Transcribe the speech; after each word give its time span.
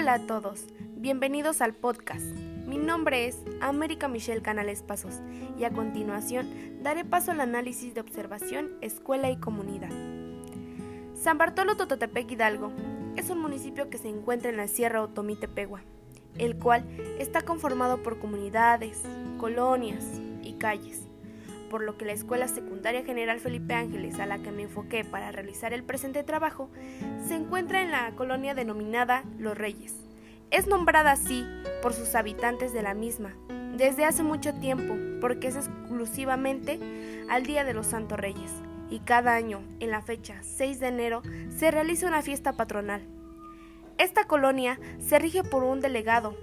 Hola 0.00 0.14
a 0.14 0.26
todos, 0.26 0.64
bienvenidos 0.96 1.60
al 1.60 1.74
podcast. 1.74 2.24
Mi 2.66 2.78
nombre 2.78 3.26
es 3.26 3.36
América 3.60 4.08
Michelle 4.08 4.40
Canales 4.40 4.82
Pasos 4.82 5.20
y 5.58 5.64
a 5.64 5.72
continuación 5.72 6.48
daré 6.82 7.04
paso 7.04 7.32
al 7.32 7.40
análisis 7.42 7.92
de 7.92 8.00
observación, 8.00 8.70
escuela 8.80 9.30
y 9.30 9.36
comunidad. 9.36 9.90
San 11.12 11.36
Bartolo 11.36 11.76
Tototepec 11.76 12.30
Hidalgo 12.30 12.72
es 13.16 13.28
un 13.28 13.40
municipio 13.40 13.90
que 13.90 13.98
se 13.98 14.08
encuentra 14.08 14.48
en 14.48 14.56
la 14.56 14.68
Sierra 14.68 15.02
Otomitepegua, 15.02 15.82
el 16.38 16.56
cual 16.56 16.82
está 17.18 17.42
conformado 17.42 18.02
por 18.02 18.18
comunidades, 18.18 19.02
colonias 19.36 20.18
y 20.42 20.54
calles 20.54 21.09
por 21.70 21.82
lo 21.82 21.96
que 21.96 22.04
la 22.04 22.12
Escuela 22.12 22.48
Secundaria 22.48 23.04
General 23.04 23.38
Felipe 23.40 23.72
Ángeles, 23.72 24.18
a 24.18 24.26
la 24.26 24.38
que 24.38 24.50
me 24.50 24.64
enfoqué 24.64 25.04
para 25.04 25.32
realizar 25.32 25.72
el 25.72 25.84
presente 25.84 26.24
trabajo, 26.24 26.68
se 27.26 27.36
encuentra 27.36 27.80
en 27.80 27.92
la 27.92 28.10
colonia 28.16 28.54
denominada 28.54 29.24
Los 29.38 29.56
Reyes. 29.56 29.94
Es 30.50 30.66
nombrada 30.66 31.12
así 31.12 31.46
por 31.80 31.94
sus 31.94 32.14
habitantes 32.16 32.74
de 32.74 32.82
la 32.82 32.92
misma, 32.92 33.34
desde 33.76 34.04
hace 34.04 34.22
mucho 34.24 34.52
tiempo, 34.54 34.96
porque 35.20 35.48
es 35.48 35.56
exclusivamente 35.56 36.80
al 37.30 37.44
Día 37.44 37.64
de 37.64 37.72
los 37.72 37.86
Santos 37.86 38.18
Reyes, 38.18 38.50
y 38.90 38.98
cada 38.98 39.34
año, 39.34 39.62
en 39.78 39.90
la 39.90 40.02
fecha 40.02 40.42
6 40.42 40.80
de 40.80 40.88
enero, 40.88 41.22
se 41.56 41.70
realiza 41.70 42.08
una 42.08 42.20
fiesta 42.20 42.54
patronal. 42.54 43.00
Esta 43.96 44.24
colonia 44.24 44.80
se 44.98 45.18
rige 45.18 45.44
por 45.44 45.62
un 45.62 45.80
delegado, 45.80 46.34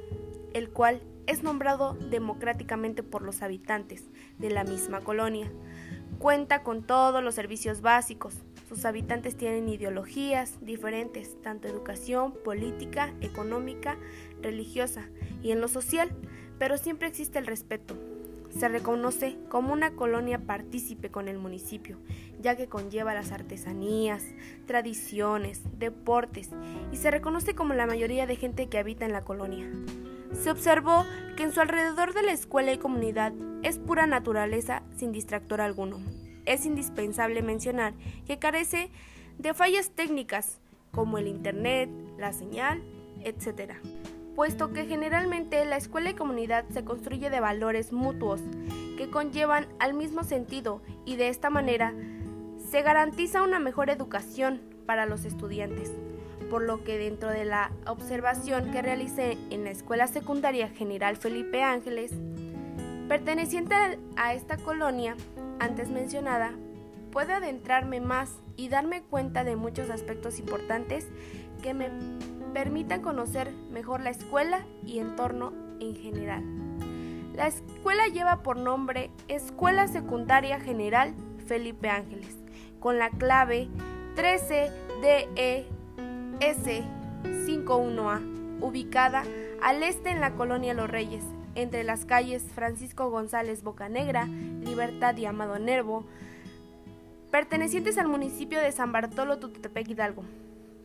el 0.58 0.70
cual 0.70 1.02
es 1.28 1.44
nombrado 1.44 1.94
democráticamente 1.94 3.04
por 3.04 3.22
los 3.22 3.44
habitantes 3.44 4.06
de 4.40 4.50
la 4.50 4.64
misma 4.64 5.02
colonia. 5.02 5.52
Cuenta 6.18 6.64
con 6.64 6.82
todos 6.82 7.24
los 7.24 7.36
servicios 7.36 7.82
básicos. 7.82 8.44
Sus 8.68 8.84
habitantes 8.86 9.38
tienen 9.38 9.70
ideologías 9.70 10.58
diferentes, 10.62 11.40
tanto 11.42 11.68
educación, 11.68 12.34
política, 12.44 13.14
económica, 13.22 13.98
religiosa 14.42 15.10
y 15.44 15.52
en 15.52 15.62
lo 15.62 15.68
social, 15.68 16.10
pero 16.58 16.78
siempre 16.78 17.08
existe 17.08 17.38
el 17.38 17.46
respeto. 17.46 17.96
Se 18.50 18.68
reconoce 18.68 19.38
como 19.50 19.74
una 19.74 19.92
colonia 19.92 20.40
partícipe 20.40 21.12
con 21.12 21.28
el 21.28 21.38
municipio, 21.38 22.00
ya 22.42 22.56
que 22.56 22.68
conlleva 22.68 23.14
las 23.14 23.32
artesanías, 23.32 24.24
tradiciones, 24.66 25.62
deportes 25.78 26.50
y 26.92 26.98
se 26.98 27.12
reconoce 27.12 27.54
como 27.54 27.76
la 27.76 27.86
mayoría 27.86 28.26
de 28.26 28.38
gente 28.38 28.68
que 28.68 28.80
habita 28.80 29.06
en 29.06 29.14
la 29.14 29.22
colonia. 29.22 29.70
Se 30.34 30.52
observó 30.52 31.06
que 31.36 31.44
en 31.44 31.52
su 31.52 31.62
alrededor 31.62 32.14
de 32.14 32.24
la 32.24 32.32
escuela 32.32 32.74
y 32.74 32.78
comunidad 32.78 33.34
es 33.64 33.78
pura 33.78 34.08
naturaleza 34.08 34.84
sin 34.96 35.12
distractor 35.12 35.62
alguno. 35.62 36.00
Es 36.46 36.66
indispensable 36.66 37.42
mencionar 37.42 37.94
que 38.26 38.40
carece 38.40 38.90
de 39.38 39.54
fallas 39.54 39.92
técnicas 39.92 40.60
como 40.92 41.18
el 41.18 41.28
Internet, 41.28 41.90
la 42.18 42.34
señal, 42.34 42.84
etc. 43.24 43.74
Puesto 44.36 44.74
que 44.74 44.86
generalmente 44.86 45.64
la 45.66 45.78
escuela 45.78 46.10
y 46.12 46.14
comunidad 46.14 46.66
se 46.70 46.84
construye 46.84 47.30
de 47.30 47.40
valores 47.40 47.92
mutuos 47.92 48.42
que 48.98 49.10
conllevan 49.10 49.68
al 49.80 49.94
mismo 49.94 50.24
sentido 50.24 50.82
y 51.06 51.16
de 51.16 51.30
esta 51.30 51.50
manera 51.50 51.94
se 52.70 52.82
garantiza 52.82 53.44
una 53.44 53.60
mejor 53.60 53.90
educación 53.90 54.62
para 54.86 55.06
los 55.06 55.26
estudiantes 55.26 55.92
por 56.50 56.62
lo 56.62 56.84
que 56.84 56.98
dentro 56.98 57.30
de 57.30 57.46
la 57.46 57.72
observación 57.86 58.72
que 58.72 58.82
realicé 58.82 59.38
en 59.50 59.64
la 59.64 59.72
Escuela 59.72 60.08
Secundaria 60.08 60.70
General 60.70 61.16
Felipe 61.18 61.62
Ángeles, 61.64 62.14
perteneciente 63.08 63.76
a 64.16 64.34
esta 64.34 64.58
colonia 64.58 65.16
antes 65.60 65.90
mencionada, 65.90 66.54
puedo 67.12 67.34
adentrarme 67.34 68.00
más 68.00 68.32
y 68.56 68.70
darme 68.70 69.02
cuenta 69.02 69.44
de 69.44 69.56
muchos 69.56 69.90
aspectos 69.90 70.40
importantes 70.40 71.08
que 71.62 71.74
me 71.74 71.90
permitan 72.54 73.02
conocer 73.02 73.52
mejor 73.72 74.02
la 74.02 74.10
escuela 74.10 74.66
y 74.86 75.00
entorno 75.00 75.54
en 75.80 75.96
general. 75.96 76.44
La 77.36 77.48
escuela 77.48 78.08
lleva 78.08 78.42
por 78.42 78.58
nombre 78.58 79.12
Escuela 79.28 79.88
Secundaria 79.88 80.60
General 80.60 81.14
Felipe 81.46 81.90
Ángeles, 81.90 82.36
con 82.80 82.98
la 82.98 83.10
clave 83.10 83.68
13DE 84.16 85.77
S51A, 86.40 88.62
ubicada 88.62 89.24
al 89.62 89.84
este 89.84 90.10
en 90.10 90.22
la 90.22 90.36
colonia 90.36 90.74
Los 90.74 90.90
Reyes, 90.90 91.24
entre 91.56 91.84
las 91.84 92.06
calles 92.06 92.44
Francisco 92.54 93.10
González 93.10 93.64
Bocanegra, 93.64 94.26
Libertad 94.26 95.18
y 95.18 95.26
Amado 95.26 95.58
Nervo, 95.58 96.06
pertenecientes 97.32 97.98
al 97.98 98.08
municipio 98.08 98.60
de 98.60 98.72
San 98.72 98.92
Bartolo 98.92 99.40
Tututepec 99.40 99.90
Hidalgo. 99.90 100.24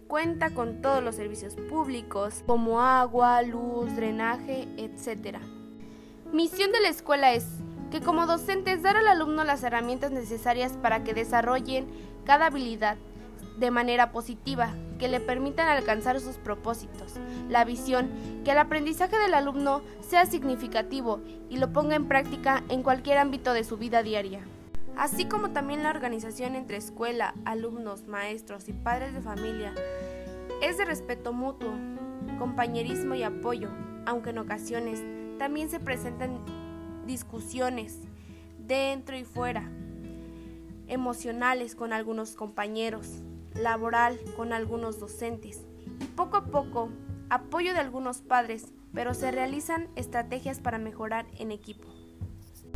Cuenta 0.08 0.50
con 0.50 0.82
todos 0.82 1.02
los 1.02 1.16
servicios 1.16 1.54
públicos 1.54 2.42
como 2.46 2.80
agua, 2.80 3.42
luz, 3.42 3.94
drenaje, 3.94 4.68
etc. 4.76 5.38
Misión 6.32 6.72
de 6.72 6.80
la 6.80 6.88
escuela 6.88 7.32
es 7.32 7.46
que 7.90 8.00
como 8.00 8.26
docentes 8.26 8.82
dar 8.82 8.96
al 8.96 9.08
alumno 9.08 9.44
las 9.44 9.62
herramientas 9.62 10.12
necesarias 10.12 10.72
para 10.80 11.04
que 11.04 11.12
desarrollen 11.12 11.86
cada 12.24 12.46
habilidad 12.46 12.96
de 13.58 13.70
manera 13.70 14.12
positiva, 14.12 14.74
que 15.02 15.08
le 15.08 15.18
permitan 15.18 15.66
alcanzar 15.66 16.20
sus 16.20 16.36
propósitos. 16.36 17.14
La 17.48 17.64
visión, 17.64 18.08
que 18.44 18.52
el 18.52 18.58
aprendizaje 18.58 19.18
del 19.18 19.34
alumno 19.34 19.82
sea 20.00 20.26
significativo 20.26 21.18
y 21.50 21.56
lo 21.56 21.72
ponga 21.72 21.96
en 21.96 22.06
práctica 22.06 22.62
en 22.68 22.84
cualquier 22.84 23.18
ámbito 23.18 23.52
de 23.52 23.64
su 23.64 23.78
vida 23.78 24.04
diaria. 24.04 24.42
Así 24.96 25.24
como 25.24 25.50
también 25.50 25.82
la 25.82 25.90
organización 25.90 26.54
entre 26.54 26.76
escuela, 26.76 27.34
alumnos, 27.44 28.06
maestros 28.06 28.68
y 28.68 28.74
padres 28.74 29.12
de 29.12 29.22
familia 29.22 29.74
es 30.62 30.78
de 30.78 30.84
respeto 30.84 31.32
mutuo, 31.32 31.72
compañerismo 32.38 33.16
y 33.16 33.24
apoyo, 33.24 33.70
aunque 34.06 34.30
en 34.30 34.38
ocasiones 34.38 35.02
también 35.36 35.68
se 35.68 35.80
presentan 35.80 36.38
discusiones 37.08 37.98
dentro 38.56 39.16
y 39.16 39.24
fuera, 39.24 39.68
emocionales 40.86 41.74
con 41.74 41.92
algunos 41.92 42.36
compañeros, 42.36 43.24
laboral 43.54 44.18
con 44.36 44.52
algunos 44.52 44.98
docentes 44.98 45.62
y 46.00 46.04
poco 46.04 46.36
a 46.36 46.44
poco 46.46 46.88
apoyo 47.30 47.72
de 47.72 47.80
algunos 47.80 48.18
padres, 48.18 48.72
pero 48.92 49.14
se 49.14 49.30
realizan 49.30 49.88
estrategias 49.96 50.60
para 50.60 50.78
mejorar 50.78 51.26
en 51.38 51.50
equipo. 51.50 51.88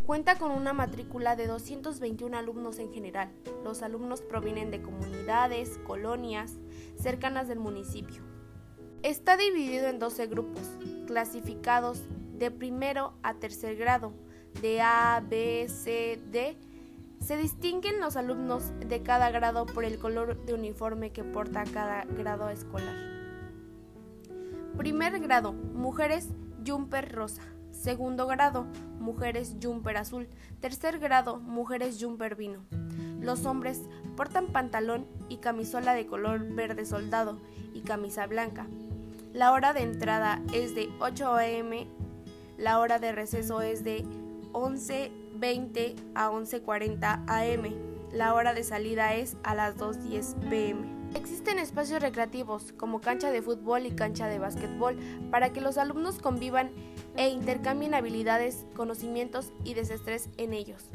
Cuenta 0.07 0.39
con 0.39 0.53
una 0.53 0.73
matrícula 0.73 1.35
de 1.35 1.49
221 1.49 2.37
alumnos 2.39 2.79
en 2.79 2.93
general. 2.93 3.33
Los 3.65 3.83
alumnos 3.83 4.23
provienen 4.23 4.71
de 4.71 4.81
comunidades, 4.81 5.79
colonias 5.85 6.55
cercanas 6.97 7.49
del 7.49 7.59
municipio. 7.59 8.23
Está 9.03 9.37
dividido 9.37 9.89
en 9.89 9.99
12 9.99 10.27
grupos, 10.29 10.63
clasificados 11.07 12.03
de 12.39 12.51
primero 12.51 13.15
a 13.23 13.35
tercer 13.35 13.77
grado, 13.77 14.13
de 14.63 14.81
A, 14.81 15.23
B, 15.29 15.67
C, 15.69 16.21
D 16.31 16.57
se 17.21 17.37
distinguen 17.37 18.01
los 18.01 18.17
alumnos 18.17 18.73
de 18.81 19.03
cada 19.03 19.31
grado 19.31 19.67
por 19.67 19.85
el 19.85 19.99
color 19.99 20.45
de 20.45 20.55
uniforme 20.55 21.11
que 21.11 21.25
porta 21.25 21.65
cada 21.65 22.05
grado 22.05 22.49
escolar. 22.49 22.95
Primer 24.77 25.19
grado, 25.21 25.53
mujeres, 25.53 26.29
jumper 26.67 27.13
rosa. 27.13 27.43
Segundo 27.73 28.27
grado, 28.27 28.67
mujeres 28.99 29.57
jumper 29.63 29.97
azul. 29.97 30.29
Tercer 30.61 30.99
grado, 30.99 31.39
mujeres 31.39 31.99
jumper 32.01 32.37
vino. 32.37 32.65
Los 33.21 33.47
hombres 33.47 33.83
portan 34.17 34.49
pantalón 34.49 35.07
y 35.29 35.39
camisola 35.39 35.95
de 35.95 36.07
color 36.07 36.55
verde 36.55 36.85
soldado 36.85 37.39
y 37.75 37.81
camisa 37.83 38.27
blanca. 38.27 38.67
La 39.33 39.53
hora 39.53 39.73
de 39.73 39.83
entrada 39.83 40.43
es 40.53 40.75
de 40.75 40.89
8 41.01 41.35
a.m. 41.35 41.87
La 42.57 42.79
hora 42.79 42.99
de 42.99 43.13
receso 43.13 43.61
es 43.61 43.85
de 43.85 44.05
11.20 45.41 45.95
a 46.15 46.31
11.40 46.31 47.25
am. 47.29 47.75
La 48.13 48.35
hora 48.35 48.55
de 48.55 48.65
salida 48.65 49.15
es 49.15 49.37
a 49.43 49.55
las 49.55 49.77
2.10 49.77 50.49
pm. 50.49 50.96
Existen 51.17 51.59
espacios 51.59 52.03
recreativos 52.03 52.75
como 52.77 53.01
cancha 53.01 53.31
de 53.31 53.41
fútbol 53.41 53.87
y 53.87 53.93
cancha 53.93 54.29
de 54.29 54.39
básquetbol 54.39 54.99
para 55.31 55.51
que 55.51 55.63
los 55.63 55.79
alumnos 55.79 56.19
convivan 56.19 56.73
e 57.17 57.31
intercambien 57.31 57.95
habilidades, 57.95 58.67
conocimientos 58.77 59.51
y 59.65 59.73
desestrés 59.73 60.29
en 60.37 60.53
ellos. 60.53 60.91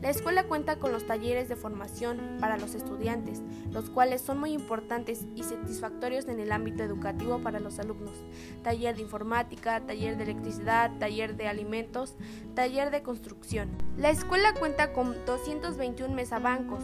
La 0.00 0.08
escuela 0.08 0.44
cuenta 0.44 0.78
con 0.78 0.92
los 0.92 1.06
talleres 1.06 1.50
de 1.50 1.56
formación 1.56 2.38
para 2.40 2.56
los 2.56 2.74
estudiantes, 2.74 3.42
los 3.70 3.90
cuales 3.90 4.22
son 4.22 4.38
muy 4.38 4.52
importantes 4.52 5.26
y 5.34 5.42
satisfactorios 5.42 6.26
en 6.26 6.40
el 6.40 6.52
ámbito 6.52 6.82
educativo 6.82 7.40
para 7.40 7.60
los 7.60 7.78
alumnos. 7.78 8.14
Taller 8.62 8.96
de 8.96 9.02
informática, 9.02 9.80
taller 9.80 10.16
de 10.16 10.24
electricidad, 10.24 10.90
taller 10.98 11.36
de 11.36 11.48
alimentos, 11.48 12.14
taller 12.54 12.90
de 12.90 13.02
construcción. 13.02 13.68
La 13.98 14.08
escuela 14.08 14.54
cuenta 14.54 14.94
con 14.94 15.14
221 15.26 16.14
mesabancos, 16.14 16.82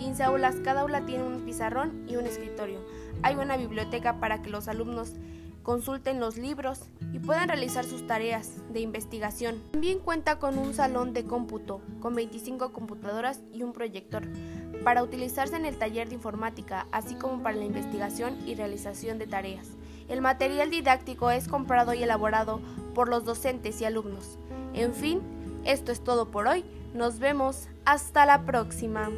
15 0.00 0.22
aulas, 0.22 0.56
cada 0.64 0.80
aula 0.80 1.04
tiene 1.04 1.24
un 1.24 1.42
pizarrón 1.42 2.06
y 2.08 2.16
un 2.16 2.26
escritorio. 2.26 2.80
Hay 3.22 3.34
una 3.34 3.58
biblioteca 3.58 4.18
para 4.18 4.40
que 4.40 4.48
los 4.48 4.66
alumnos 4.66 5.12
consulten 5.62 6.20
los 6.20 6.38
libros 6.38 6.80
y 7.12 7.18
puedan 7.18 7.48
realizar 7.48 7.84
sus 7.84 8.06
tareas 8.06 8.54
de 8.72 8.80
investigación. 8.80 9.62
También 9.72 9.98
cuenta 9.98 10.38
con 10.38 10.56
un 10.56 10.72
salón 10.72 11.12
de 11.12 11.24
cómputo 11.24 11.82
con 12.00 12.14
25 12.14 12.72
computadoras 12.72 13.40
y 13.52 13.62
un 13.62 13.74
proyector 13.74 14.26
para 14.84 15.02
utilizarse 15.02 15.56
en 15.56 15.66
el 15.66 15.76
taller 15.76 16.08
de 16.08 16.14
informática, 16.14 16.86
así 16.92 17.14
como 17.14 17.42
para 17.42 17.56
la 17.56 17.66
investigación 17.66 18.38
y 18.46 18.54
realización 18.54 19.18
de 19.18 19.26
tareas. 19.26 19.68
El 20.08 20.22
material 20.22 20.70
didáctico 20.70 21.30
es 21.30 21.46
comprado 21.46 21.92
y 21.92 22.02
elaborado 22.02 22.62
por 22.94 23.10
los 23.10 23.26
docentes 23.26 23.82
y 23.82 23.84
alumnos. 23.84 24.38
En 24.72 24.94
fin, 24.94 25.20
esto 25.64 25.92
es 25.92 26.02
todo 26.02 26.30
por 26.30 26.48
hoy. 26.48 26.64
Nos 26.94 27.18
vemos 27.18 27.68
hasta 27.84 28.24
la 28.24 28.46
próxima. 28.46 29.10